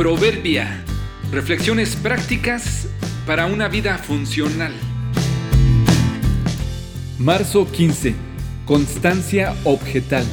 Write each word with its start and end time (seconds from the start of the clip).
Proverbia. 0.00 0.82
Reflexiones 1.30 1.94
prácticas 1.94 2.88
para 3.26 3.44
una 3.44 3.68
vida 3.68 3.98
funcional. 3.98 4.72
Marzo 7.18 7.70
15. 7.70 8.14
Constancia 8.64 9.54
objetal. 9.64 10.24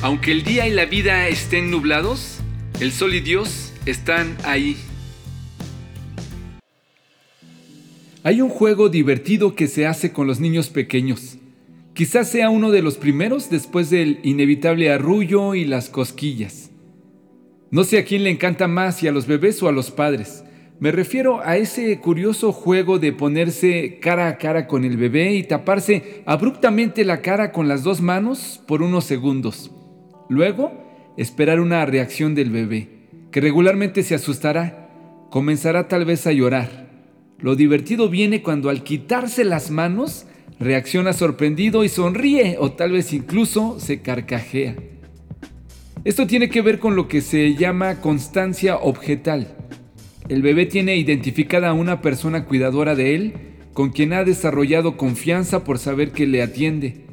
Aunque 0.00 0.30
el 0.30 0.44
día 0.44 0.68
y 0.68 0.74
la 0.74 0.84
vida 0.84 1.26
estén 1.26 1.72
nublados, 1.72 2.38
el 2.78 2.92
sol 2.92 3.16
y 3.16 3.20
Dios 3.20 3.72
están 3.84 4.36
ahí. 4.44 4.76
Hay 8.22 8.40
un 8.40 8.48
juego 8.48 8.90
divertido 8.90 9.56
que 9.56 9.66
se 9.66 9.88
hace 9.88 10.12
con 10.12 10.28
los 10.28 10.38
niños 10.38 10.70
pequeños. 10.70 11.38
Quizás 11.94 12.30
sea 12.30 12.48
uno 12.48 12.70
de 12.70 12.82
los 12.82 12.96
primeros 12.96 13.50
después 13.50 13.90
del 13.90 14.20
inevitable 14.22 14.92
arrullo 14.92 15.56
y 15.56 15.64
las 15.64 15.88
cosquillas. 15.88 16.70
No 17.70 17.82
sé 17.82 17.98
a 17.98 18.04
quién 18.04 18.22
le 18.24 18.30
encanta 18.30 18.68
más, 18.68 18.96
si 18.96 19.08
a 19.08 19.12
los 19.12 19.26
bebés 19.26 19.62
o 19.62 19.68
a 19.68 19.72
los 19.72 19.90
padres. 19.90 20.44
Me 20.78 20.92
refiero 20.92 21.40
a 21.40 21.56
ese 21.56 21.98
curioso 22.00 22.52
juego 22.52 22.98
de 22.98 23.12
ponerse 23.12 23.98
cara 23.98 24.28
a 24.28 24.36
cara 24.36 24.66
con 24.66 24.84
el 24.84 24.96
bebé 24.96 25.34
y 25.34 25.42
taparse 25.42 26.22
abruptamente 26.26 27.04
la 27.04 27.22
cara 27.22 27.50
con 27.50 27.66
las 27.66 27.82
dos 27.82 28.02
manos 28.02 28.62
por 28.66 28.82
unos 28.82 29.04
segundos. 29.04 29.70
Luego, 30.28 30.72
esperar 31.16 31.60
una 31.60 31.84
reacción 31.86 32.34
del 32.34 32.50
bebé, 32.50 32.88
que 33.32 33.40
regularmente 33.40 34.02
se 34.02 34.14
asustará, 34.14 34.90
comenzará 35.30 35.88
tal 35.88 36.04
vez 36.04 36.26
a 36.26 36.32
llorar. 36.32 36.90
Lo 37.38 37.56
divertido 37.56 38.08
viene 38.08 38.42
cuando 38.42 38.68
al 38.68 38.82
quitarse 38.82 39.44
las 39.44 39.70
manos, 39.70 40.26
reacciona 40.60 41.12
sorprendido 41.14 41.84
y 41.84 41.88
sonríe 41.88 42.56
o 42.58 42.72
tal 42.72 42.92
vez 42.92 43.12
incluso 43.12 43.80
se 43.80 44.02
carcajea. 44.02 44.76
Esto 46.06 46.28
tiene 46.28 46.48
que 46.48 46.62
ver 46.62 46.78
con 46.78 46.94
lo 46.94 47.08
que 47.08 47.20
se 47.20 47.56
llama 47.56 48.00
constancia 48.00 48.76
objetal. 48.76 49.56
El 50.28 50.40
bebé 50.40 50.64
tiene 50.64 50.94
identificada 50.94 51.70
a 51.70 51.72
una 51.72 52.00
persona 52.00 52.44
cuidadora 52.44 52.94
de 52.94 53.16
él 53.16 53.34
con 53.72 53.90
quien 53.90 54.12
ha 54.12 54.22
desarrollado 54.22 54.96
confianza 54.96 55.64
por 55.64 55.80
saber 55.80 56.12
que 56.12 56.28
le 56.28 56.44
atiende. 56.44 57.06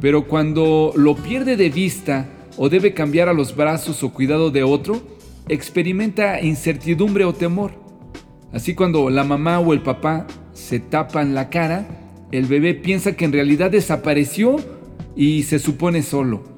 Pero 0.00 0.26
cuando 0.26 0.92
lo 0.96 1.14
pierde 1.14 1.56
de 1.56 1.70
vista 1.70 2.28
o 2.56 2.68
debe 2.68 2.94
cambiar 2.94 3.28
a 3.28 3.32
los 3.32 3.54
brazos 3.54 4.02
o 4.02 4.12
cuidado 4.12 4.50
de 4.50 4.64
otro, 4.64 5.00
experimenta 5.46 6.40
incertidumbre 6.40 7.24
o 7.24 7.34
temor. 7.34 7.70
Así 8.52 8.74
cuando 8.74 9.08
la 9.08 9.22
mamá 9.22 9.60
o 9.60 9.72
el 9.72 9.82
papá 9.82 10.26
se 10.52 10.80
tapan 10.80 11.36
la 11.36 11.48
cara, 11.48 11.86
el 12.32 12.46
bebé 12.46 12.74
piensa 12.74 13.12
que 13.12 13.24
en 13.24 13.32
realidad 13.32 13.70
desapareció 13.70 14.56
y 15.14 15.44
se 15.44 15.60
supone 15.60 16.02
solo. 16.02 16.50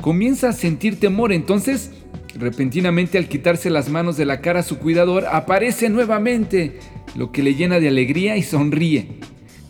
Comienza 0.00 0.50
a 0.50 0.52
sentir 0.52 1.00
temor, 1.00 1.32
entonces 1.32 1.90
repentinamente 2.34 3.18
al 3.18 3.28
quitarse 3.28 3.70
las 3.70 3.88
manos 3.88 4.16
de 4.16 4.24
la 4.24 4.40
cara 4.40 4.62
su 4.62 4.78
cuidador, 4.78 5.26
aparece 5.26 5.88
nuevamente, 5.88 6.78
lo 7.16 7.32
que 7.32 7.42
le 7.42 7.54
llena 7.54 7.80
de 7.80 7.88
alegría 7.88 8.36
y 8.36 8.42
sonríe. 8.42 9.08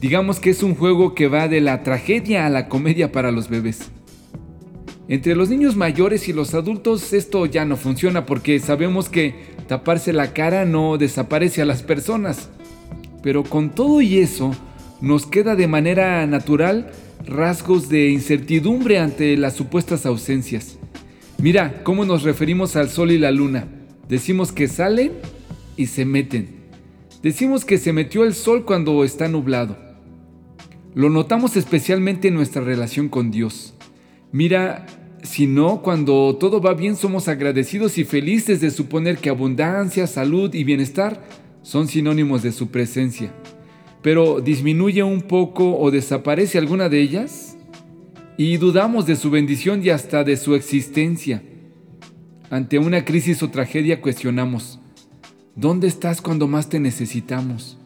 Digamos 0.01 0.39
que 0.39 0.51
es 0.51 0.63
un 0.63 0.75
juego 0.75 1.15
que 1.15 1.29
va 1.29 1.49
de 1.49 1.61
la 1.61 1.83
tragedia 1.83 2.47
a 2.47 2.51
la 2.51 2.69
comedia 2.69 3.11
para 3.11 3.33
los 3.33 3.49
bebés. 3.49 3.91
Entre 5.09 5.35
los 5.35 5.49
niños 5.49 5.75
mayores 5.75 6.29
y 6.29 6.35
los 6.35 6.53
adultos 6.55 7.15
esto 7.15 7.47
ya 7.47 7.65
no 7.65 7.77
funciona 7.77 8.27
porque 8.27 8.61
sabemos 8.61 9.09
que 9.09 9.35
taparse 9.67 10.13
la 10.13 10.35
cara 10.35 10.67
no 10.67 10.99
desaparece 10.99 11.63
a 11.63 11.65
las 11.65 11.83
personas. 11.83 12.51
Pero 13.23 13.43
con 13.43 13.71
todo 13.71 14.03
y 14.03 14.19
eso, 14.19 14.55
nos 15.01 15.27
queda 15.27 15.57
de 15.57 15.67
manera 15.67 16.27
natural 16.27 16.91
rasgos 17.29 17.89
de 17.89 18.09
incertidumbre 18.09 18.99
ante 18.99 19.37
las 19.37 19.55
supuestas 19.55 20.07
ausencias. 20.07 20.79
Mira 21.39 21.83
cómo 21.85 22.05
nos 22.05 22.23
referimos 22.23 22.75
al 22.75 22.89
sol 22.89 23.13
y 23.13 23.19
la 23.19 23.31
luna. 23.31 23.69
Decimos 24.09 24.51
que 24.51 24.67
salen 24.67 25.13
y 25.77 25.87
se 25.87 26.05
meten. 26.05 26.49
Decimos 27.23 27.65
que 27.65 27.79
se 27.79 27.93
metió 27.93 28.25
el 28.25 28.35
sol 28.35 28.65
cuando 28.65 29.05
está 29.05 29.29
nublado. 29.29 29.77
Lo 30.95 31.11
notamos 31.11 31.57
especialmente 31.57 32.29
en 32.29 32.35
nuestra 32.35 32.63
relación 32.63 33.09
con 33.09 33.31
Dios. 33.31 33.75
Mira, 34.33 34.87
si 35.23 35.47
no, 35.47 35.83
cuando 35.83 36.37
todo 36.41 36.61
va 36.61 36.75
bien 36.75 36.97
somos 36.97 37.29
agradecidos 37.29 37.99
y 37.99 38.05
felices 38.05 38.61
de 38.61 38.71
suponer 38.71 39.19
que 39.19 39.29
abundancia, 39.29 40.07
salud 40.07 40.55
y 40.55 40.65
bienestar 40.65 41.23
son 41.63 41.89
sinónimos 41.89 42.43
de 42.43 42.53
su 42.53 42.69
presencia 42.69 43.33
pero 44.03 44.41
disminuye 44.41 45.03
un 45.03 45.23
poco 45.23 45.79
o 45.79 45.91
desaparece 45.91 46.59
alguna 46.59 46.89
de 46.89 47.01
ellas 47.01 47.57
y 48.37 48.57
dudamos 48.57 49.07
de 49.07 49.17
su 49.17 49.31
bendición 49.31 49.85
y 49.85 49.91
hasta 49.91 50.25
de 50.25 50.37
su 50.37 50.55
existencia. 50.55 51.43
Ante 52.51 52.79
una 52.79 53.05
crisis 53.05 53.43
o 53.43 53.51
tragedia 53.51 54.01
cuestionamos, 54.01 54.81
¿dónde 55.55 55.89
estás 55.89 56.23
cuando 56.23 56.47
más 56.47 56.69
te 56.69 56.81
necesitamos? 56.81 57.79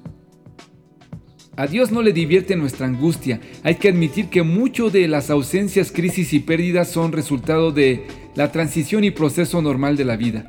A 1.56 1.67
Dios 1.67 1.93
no 1.93 2.00
le 2.00 2.12
divierte 2.12 2.56
nuestra 2.56 2.87
angustia. 2.87 3.41
Hay 3.62 3.75
que 3.75 3.89
admitir 3.89 4.29
que 4.29 4.43
mucho 4.43 4.89
de 4.89 5.06
las 5.06 5.29
ausencias, 5.29 5.93
crisis 5.93 6.33
y 6.33 6.41
pérdidas 6.41 6.89
son 6.89 7.12
resultado 7.12 7.73
de 7.73 8.06
la 8.34 8.53
transición 8.53 9.05
y 9.05 9.11
proceso 9.11 9.61
normal 9.61 9.97
de 9.97 10.06
la 10.06 10.17
vida. 10.17 10.49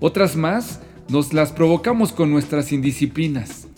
Otras 0.00 0.34
más 0.34 0.80
nos 1.08 1.32
las 1.32 1.52
provocamos 1.52 2.12
con 2.12 2.30
nuestras 2.30 2.72
indisciplinas. 2.72 3.68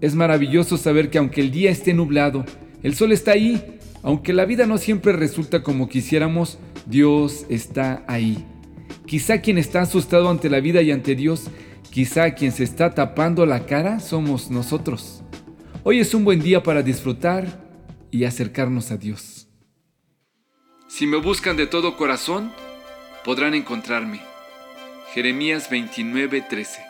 Es 0.00 0.14
maravilloso 0.14 0.76
saber 0.76 1.10
que 1.10 1.18
aunque 1.18 1.40
el 1.40 1.50
día 1.50 1.70
esté 1.70 1.94
nublado, 1.94 2.44
el 2.82 2.94
sol 2.94 3.12
está 3.12 3.32
ahí. 3.32 3.78
Aunque 4.02 4.32
la 4.32 4.44
vida 4.44 4.66
no 4.66 4.78
siempre 4.78 5.12
resulta 5.12 5.62
como 5.62 5.88
quisiéramos, 5.88 6.58
Dios 6.86 7.46
está 7.48 8.04
ahí. 8.06 8.44
Quizá 9.06 9.40
quien 9.40 9.58
está 9.58 9.80
asustado 9.80 10.28
ante 10.28 10.50
la 10.50 10.60
vida 10.60 10.82
y 10.82 10.92
ante 10.92 11.14
Dios, 11.14 11.48
quizá 11.90 12.34
quien 12.34 12.52
se 12.52 12.62
está 12.62 12.94
tapando 12.94 13.46
la 13.46 13.66
cara 13.66 13.98
somos 14.00 14.50
nosotros. 14.50 15.22
Hoy 15.82 16.00
es 16.00 16.14
un 16.14 16.24
buen 16.24 16.40
día 16.40 16.62
para 16.62 16.82
disfrutar 16.82 17.64
y 18.10 18.24
acercarnos 18.24 18.90
a 18.90 18.96
Dios. 18.96 19.48
Si 20.88 21.06
me 21.06 21.16
buscan 21.16 21.56
de 21.56 21.66
todo 21.66 21.96
corazón, 21.96 22.52
podrán 23.24 23.54
encontrarme. 23.54 24.20
Jeremías 25.14 25.70
29:13 25.70 26.85